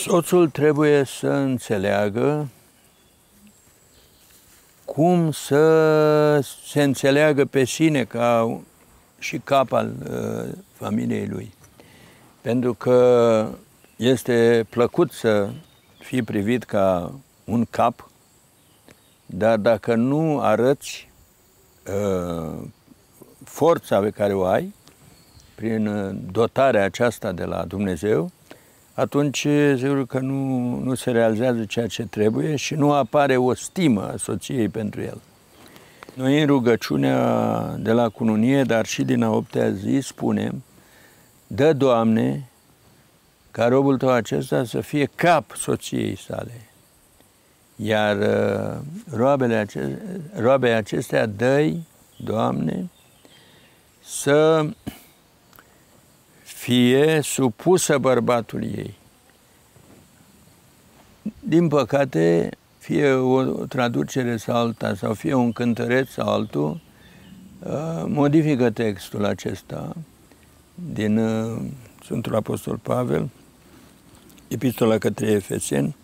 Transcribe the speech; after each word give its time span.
Soțul 0.00 0.48
trebuie 0.48 1.04
să 1.04 1.28
înțeleagă 1.28 2.48
cum 4.84 5.30
să 5.30 6.40
se 6.40 6.82
înțeleagă 6.82 7.44
pe 7.44 7.64
sine 7.64 8.04
ca 8.04 8.60
și 9.18 9.38
cap 9.38 9.72
al 9.72 9.92
uh, 10.10 10.52
familiei 10.72 11.26
lui. 11.26 11.52
Pentru 12.40 12.74
că 12.74 13.48
este 13.96 14.66
plăcut 14.70 15.12
să 15.12 15.50
fii 15.98 16.22
privit 16.22 16.64
ca 16.64 17.12
un 17.44 17.64
cap, 17.64 18.10
dar 19.26 19.56
dacă 19.56 19.94
nu 19.94 20.40
arăți 20.40 21.10
uh, 21.86 22.62
forța 23.44 24.00
pe 24.00 24.10
care 24.10 24.34
o 24.34 24.44
ai, 24.44 24.74
prin 25.54 25.86
uh, 25.86 26.16
dotarea 26.32 26.84
aceasta 26.84 27.32
de 27.32 27.44
la 27.44 27.64
Dumnezeu, 27.64 28.30
atunci 28.94 29.46
sigur 29.76 30.06
că 30.06 30.18
nu, 30.18 30.34
nu 30.78 30.94
se 30.94 31.10
realizează 31.10 31.64
ceea 31.64 31.86
ce 31.86 32.06
trebuie 32.06 32.56
și 32.56 32.74
nu 32.74 32.92
apare 32.92 33.36
o 33.36 33.54
stimă 33.54 34.10
a 34.12 34.16
soției 34.16 34.68
pentru 34.68 35.00
el. 35.00 35.20
Noi 36.14 36.40
în 36.40 36.46
rugăciunea 36.46 37.62
de 37.78 37.92
la 37.92 38.08
cununie, 38.08 38.62
dar 38.62 38.86
și 38.86 39.02
din 39.02 39.22
a 39.22 39.30
optea 39.30 39.70
zi, 39.70 39.98
spunem, 40.02 40.62
dă, 41.46 41.72
Doamne, 41.72 42.48
ca 43.50 43.68
robul 43.68 43.96
tău 43.96 44.10
acesta 44.10 44.64
să 44.64 44.80
fie 44.80 45.10
cap 45.14 45.50
soției 45.56 46.16
sale. 46.16 46.70
Iar 47.76 48.16
uh, 48.16 48.78
roabele 49.16 49.54
acestea, 49.54 49.98
roabele 50.36 50.74
acestea 50.74 51.26
dă 51.26 51.70
Doamne, 52.16 52.90
să 54.04 54.66
fie 56.60 57.20
supusă 57.22 57.98
bărbatul 57.98 58.62
ei. 58.62 58.94
Din 61.40 61.68
păcate, 61.68 62.48
fie 62.78 63.12
o 63.12 63.42
traducere 63.64 64.36
sau 64.36 64.56
alta, 64.56 64.94
sau 64.94 65.14
fie 65.14 65.34
un 65.34 65.52
cântăreț 65.52 66.08
sau 66.08 66.28
altul, 66.28 66.80
uh, 67.58 68.04
modifică 68.06 68.70
textul 68.70 69.24
acesta 69.24 69.96
din 70.92 71.18
uh, 71.18 71.62
Sfântul 72.02 72.34
Apostol 72.34 72.76
Pavel, 72.76 73.28
Epistola 74.48 74.98
către 74.98 75.26
Efeseni, 75.26 75.96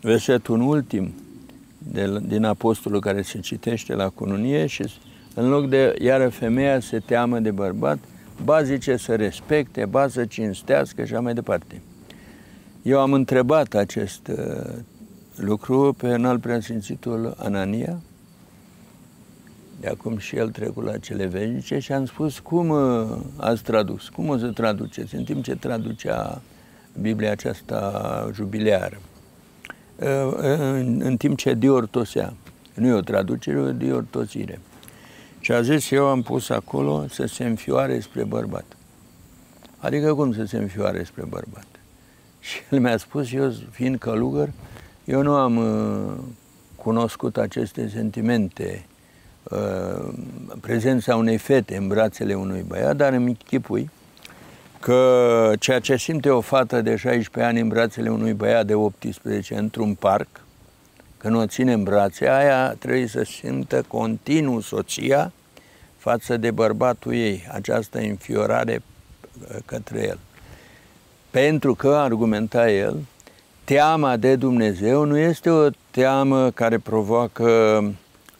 versetul 0.00 0.60
ultim 0.60 1.14
de, 1.78 2.20
din 2.22 2.44
Apostolul 2.44 3.00
care 3.00 3.22
se 3.22 3.40
citește 3.40 3.94
la 3.94 4.08
cununie 4.08 4.66
și 4.66 4.84
în 5.34 5.48
loc 5.48 5.68
de 5.68 5.94
iară 5.98 6.28
femeia 6.28 6.80
se 6.80 6.98
teamă 6.98 7.38
de 7.38 7.50
bărbat, 7.50 7.98
ba 8.44 8.62
zice 8.62 8.96
să 8.96 9.14
respecte, 9.14 9.84
ba 9.84 10.08
să 10.08 10.24
cinstească 10.24 11.04
și 11.04 11.12
așa 11.12 11.22
mai 11.22 11.34
departe. 11.34 11.80
Eu 12.82 13.00
am 13.00 13.12
întrebat 13.12 13.74
acest 13.74 14.28
uh, 14.28 14.74
lucru 15.36 15.94
pe 15.98 16.08
înalt 16.08 16.40
preasfințitul 16.40 17.34
Anania, 17.38 18.00
de 19.80 19.88
acum 19.88 20.18
și 20.18 20.36
el 20.36 20.50
trecut 20.50 20.84
la 20.84 20.98
cele 20.98 21.26
veșnice 21.26 21.78
și 21.78 21.92
am 21.92 22.06
spus 22.06 22.38
cum 22.38 22.68
uh, 22.68 23.18
ați 23.36 23.62
tradus, 23.62 24.08
cum 24.08 24.28
o 24.28 24.36
să 24.36 24.46
traduceți, 24.46 25.14
în 25.14 25.24
timp 25.24 25.44
ce 25.44 25.54
traducea 25.54 26.42
Biblia 27.00 27.30
aceasta 27.30 28.30
jubileară, 28.34 28.98
uh, 29.96 30.34
în, 30.36 31.00
în 31.04 31.16
timp 31.16 31.36
ce 31.36 31.54
diortosea, 31.54 32.34
nu 32.74 32.86
e 32.86 32.92
o 32.92 33.00
traducere, 33.00 33.58
e 33.58 33.60
o 33.60 33.72
diortosire. 33.72 34.60
Și 35.46 35.52
a 35.52 35.62
zis, 35.62 35.90
eu 35.90 36.06
am 36.06 36.22
pus 36.22 36.48
acolo 36.48 37.04
să 37.10 37.26
se 37.26 37.44
înfioare 37.44 38.00
spre 38.00 38.24
bărbat. 38.24 38.64
Adică 39.78 40.14
cum 40.14 40.32
să 40.32 40.44
se 40.44 40.56
înfioare 40.56 41.04
spre 41.04 41.24
bărbat? 41.28 41.66
Și 42.46 42.56
el 42.70 42.80
mi-a 42.80 42.96
spus, 42.96 43.32
eu 43.32 43.52
fiind 43.70 43.98
călugăr, 43.98 44.50
eu 45.04 45.22
nu 45.22 45.34
am 45.34 45.56
uh, 45.56 46.12
cunoscut 46.76 47.36
aceste 47.36 47.88
sentimente, 47.88 48.86
uh, 49.42 50.08
prezența 50.60 51.16
unei 51.16 51.36
fete 51.36 51.76
în 51.76 51.88
brațele 51.88 52.34
unui 52.34 52.64
băiat, 52.66 52.96
dar 52.96 53.12
îmi 53.12 53.36
chipui 53.46 53.90
că 54.80 55.52
ceea 55.58 55.80
ce 55.80 55.96
simte 55.96 56.30
o 56.30 56.40
fată 56.40 56.82
de 56.82 56.96
16 56.96 57.50
ani 57.50 57.60
în 57.60 57.68
brațele 57.68 58.10
unui 58.10 58.32
băiat 58.32 58.66
de 58.66 58.74
18 58.74 59.56
într-un 59.56 59.94
parc, 59.94 60.28
când 61.16 61.36
o 61.36 61.46
ține 61.46 61.72
în 61.72 61.82
brațe, 61.82 62.28
aia 62.28 62.74
trebuie 62.78 63.06
să 63.06 63.22
simtă 63.22 63.84
continuu 63.88 64.60
soția 64.60 65.32
față 66.06 66.36
de 66.36 66.50
bărbatul 66.50 67.14
ei, 67.14 67.46
această 67.52 67.98
înfiorare 67.98 68.82
uh, 69.40 69.56
către 69.64 70.06
el. 70.06 70.18
Pentru 71.30 71.74
că, 71.74 71.88
argumenta 71.88 72.70
el, 72.70 72.96
teama 73.64 74.16
de 74.16 74.36
Dumnezeu 74.36 75.04
nu 75.04 75.18
este 75.18 75.50
o 75.50 75.68
teamă 75.90 76.50
care 76.50 76.78
provoacă 76.78 77.44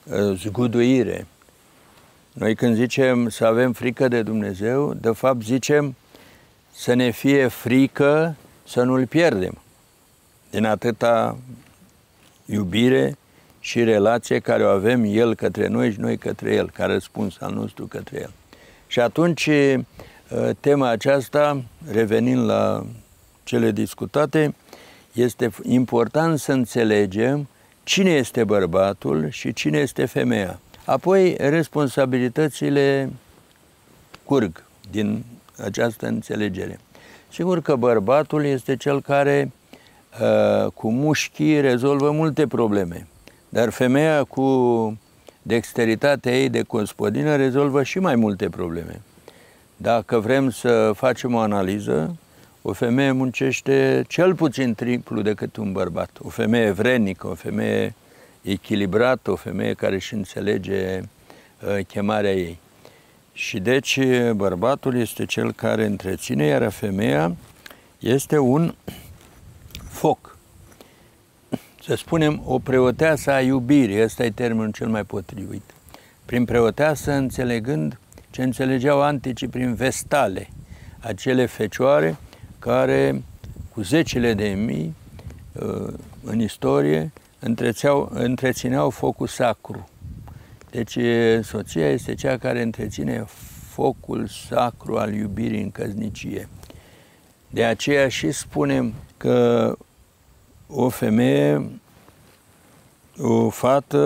uh, 0.05 0.37
zguduire. 0.37 1.27
Noi 2.33 2.55
când 2.55 2.75
zicem 2.75 3.29
să 3.29 3.45
avem 3.45 3.73
frică 3.73 4.09
de 4.09 4.23
Dumnezeu, 4.23 4.95
de 4.95 5.11
fapt 5.11 5.43
zicem 5.43 5.95
să 6.73 6.95
ne 6.95 7.11
fie 7.11 7.47
frică 7.47 8.37
să 8.67 8.83
nu-L 8.83 9.07
pierdem. 9.07 9.59
Din 10.51 10.65
atâta 10.65 11.39
iubire 12.45 13.17
și 13.67 13.85
relație 13.85 14.39
care 14.39 14.65
o 14.65 14.69
avem 14.69 15.05
El 15.05 15.35
către 15.35 15.67
noi 15.67 15.93
și 15.93 16.01
noi 16.01 16.17
către 16.17 16.55
El, 16.55 16.71
ca 16.71 16.85
răspuns 16.85 17.37
al 17.41 17.53
nostru 17.53 17.87
către 17.87 18.21
El. 18.21 18.31
Și 18.87 19.01
atunci 19.01 19.47
uh, 19.47 19.81
tema 20.61 20.89
aceasta, 20.89 21.63
revenind 21.91 22.45
la 22.45 22.87
cele 23.45 23.71
discutate, 23.71 24.55
este 25.13 25.51
important 25.63 26.39
să 26.39 26.53
înțelegem 26.53 27.49
cine 27.85 28.11
este 28.11 28.45
bărbatul 28.45 29.29
și 29.31 29.53
cine 29.53 29.79
este 29.79 30.05
femeia. 30.05 30.61
Apoi, 30.85 31.37
responsabilitățile 31.39 33.11
curg 34.25 34.65
din 34.91 35.25
această 35.65 36.07
înțelegere. 36.07 36.79
Sigur 37.33 37.63
că 37.63 37.77
bărbatul 37.77 38.45
este 38.45 38.77
cel 38.77 39.03
care 39.03 39.53
uh, 40.21 40.71
cu 40.73 40.91
mușchii 40.91 41.61
rezolvă 41.61 42.11
multe 42.11 42.47
probleme, 42.47 43.07
dar 43.49 43.71
femeia 43.71 44.25
cu 44.25 44.99
dexteritatea 45.43 46.39
ei 46.41 46.49
de 46.49 46.63
gospodină 46.63 47.37
rezolvă 47.37 47.83
și 47.83 47.99
mai 47.99 48.17
multe 48.17 48.49
probleme. 48.49 49.01
Dacă 49.77 50.19
vrem 50.19 50.51
să 50.51 50.93
facem 50.95 51.35
o 51.35 51.39
analiză, 51.39 52.17
o 52.63 52.73
femeie 52.73 53.13
muncește 53.13 54.05
cel 54.09 54.35
puțin 54.35 54.75
triplu 54.75 55.23
decât 55.23 55.57
un 55.57 55.73
bărbat. 55.73 56.11
O 56.23 56.29
femeie 56.29 56.71
vrenică, 56.71 57.27
o 57.27 57.35
femeie 57.35 57.95
echilibrată, 58.43 59.31
o 59.31 59.37
femeie 59.37 59.75
care 59.75 59.95
își 59.95 60.15
înțelege 60.15 61.01
uh, 61.01 61.87
chemarea 61.87 62.33
ei. 62.33 62.59
Și 63.33 63.59
deci 63.59 63.99
bărbatul 64.35 64.97
este 64.97 65.25
cel 65.25 65.53
care 65.53 65.87
întreține, 65.87 66.45
iar 66.45 66.71
femeia 66.71 67.37
este 67.99 68.39
un 68.39 68.75
foc. 69.89 70.36
Să 71.87 71.95
spunem, 71.95 72.43
o 72.45 72.59
preoteasă 72.59 73.31
a 73.31 73.41
iubirii, 73.41 74.03
ăsta 74.03 74.25
e 74.25 74.31
termenul 74.31 74.73
cel 74.73 74.89
mai 74.89 75.05
potrivit. 75.05 75.63
Prin 76.25 76.45
preoteasă 76.45 77.13
înțelegând 77.13 77.99
ce 78.31 78.43
înțelegeau 78.43 79.03
anticii 79.03 79.49
prin 79.49 79.75
vestale, 79.75 80.49
acele 81.01 81.47
fecioare 81.47 82.17
care 82.59 83.23
cu 83.73 83.83
zecile 83.83 84.35
de 84.35 84.49
mii 84.49 84.95
uh, 85.53 85.93
în 86.25 86.41
istorie 86.41 87.13
întrețineau 88.11 88.91
focul 88.91 89.27
sacru. 89.27 89.89
Deci 90.71 90.99
soția 91.43 91.91
este 91.91 92.15
cea 92.15 92.39
care 92.39 92.63
întreține 92.63 93.25
focul 93.69 94.27
sacru 94.27 94.97
al 94.97 95.15
iubirii 95.15 95.63
în 95.63 95.71
căznicie. 95.71 96.49
De 97.51 97.65
aceea 97.65 98.09
și 98.09 98.31
spunem 98.31 98.95
că 99.17 99.73
o 100.69 100.89
femeie, 100.89 101.71
o 103.19 103.51
fată, 103.51 103.99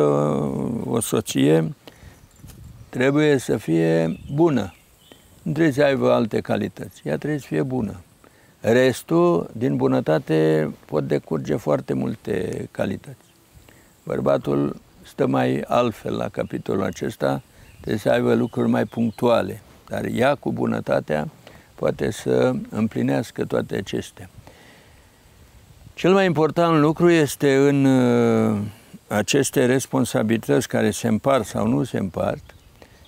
o 0.84 1.00
soție 1.00 1.74
trebuie 2.88 3.38
să 3.38 3.56
fie 3.56 4.20
bună. 4.34 4.74
Nu 5.42 5.52
trebuie 5.52 5.72
să 5.72 5.82
aibă 5.82 6.12
alte 6.12 6.40
calități. 6.40 7.02
Ea 7.04 7.16
trebuie 7.16 7.38
să 7.40 7.46
fie 7.46 7.62
bună. 7.62 8.00
Restul, 8.60 9.50
din 9.52 9.76
bunătate, 9.76 10.70
pot 10.84 11.06
decurge 11.06 11.56
foarte 11.56 11.92
multe 11.92 12.68
calități. 12.70 13.24
Bărbatul 14.04 14.80
stă 15.02 15.26
mai 15.26 15.60
altfel 15.60 16.16
la 16.16 16.28
capitolul 16.28 16.82
acesta, 16.82 17.42
trebuie 17.76 17.98
să 17.98 18.10
aibă 18.10 18.34
lucruri 18.34 18.68
mai 18.68 18.84
punctuale, 18.84 19.62
dar 19.88 20.04
ea 20.04 20.34
cu 20.34 20.52
bunătatea 20.52 21.28
poate 21.74 22.10
să 22.10 22.54
împlinească 22.70 23.44
toate 23.44 23.76
acestea. 23.76 24.30
Cel 26.00 26.12
mai 26.12 26.26
important 26.26 26.80
lucru 26.80 27.10
este 27.10 27.56
în 27.56 27.84
uh, 27.84 28.58
aceste 29.08 29.66
responsabilități 29.66 30.68
care 30.68 30.90
se 30.90 31.08
împart 31.08 31.44
sau 31.44 31.66
nu 31.66 31.84
se 31.84 31.98
împart, 31.98 32.42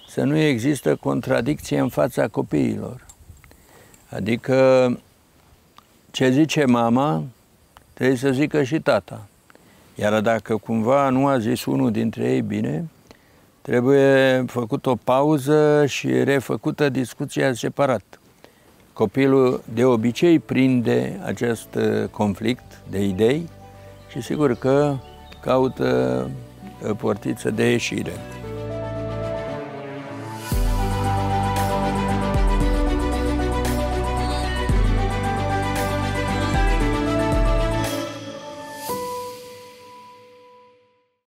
să 0.08 0.22
nu 0.22 0.36
există 0.36 0.96
contradicție 0.96 1.78
în 1.78 1.88
fața 1.88 2.28
copiilor. 2.28 3.06
Adică 4.08 4.86
ce 6.10 6.30
zice 6.30 6.64
mama 6.64 7.24
trebuie 7.94 8.16
să 8.16 8.30
zică 8.30 8.62
și 8.62 8.80
tata. 8.80 9.26
Iar 9.94 10.20
dacă 10.20 10.56
cumva 10.56 11.08
nu 11.08 11.26
a 11.26 11.38
zis 11.38 11.64
unul 11.64 11.90
dintre 11.90 12.32
ei 12.32 12.42
bine, 12.42 12.88
trebuie 13.62 14.44
făcut 14.46 14.86
o 14.86 14.94
pauză 14.94 15.86
și 15.86 16.24
refăcută 16.24 16.88
discuția 16.88 17.54
separat. 17.54 18.20
Copilul 18.92 19.62
de 19.74 19.84
obicei 19.84 20.38
prinde 20.38 21.20
acest 21.24 21.78
conflict 22.10 22.80
de 22.90 23.04
idei 23.04 23.48
și 24.10 24.22
sigur 24.22 24.54
că 24.54 24.96
caută 25.40 26.30
portiță 26.98 27.50
de 27.50 27.70
ieșire. 27.70 28.12